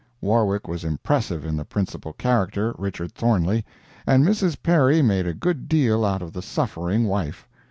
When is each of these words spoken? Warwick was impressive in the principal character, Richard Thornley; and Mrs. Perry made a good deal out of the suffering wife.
Warwick 0.19 0.67
was 0.67 0.83
impressive 0.83 1.45
in 1.45 1.55
the 1.55 1.63
principal 1.63 2.11
character, 2.13 2.73
Richard 2.79 3.11
Thornley; 3.13 3.63
and 4.07 4.25
Mrs. 4.25 4.57
Perry 4.63 5.03
made 5.03 5.27
a 5.27 5.33
good 5.35 5.69
deal 5.69 6.03
out 6.03 6.23
of 6.23 6.33
the 6.33 6.41
suffering 6.41 7.05
wife. 7.05 7.47